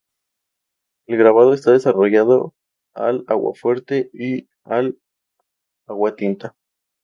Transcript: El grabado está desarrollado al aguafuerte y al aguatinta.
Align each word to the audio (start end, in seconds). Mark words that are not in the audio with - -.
El 1.05 1.17
grabado 1.19 1.53
está 1.53 1.73
desarrollado 1.73 2.55
al 2.95 3.23
aguafuerte 3.27 4.09
y 4.15 4.49
al 4.63 4.99
aguatinta. 5.85 6.55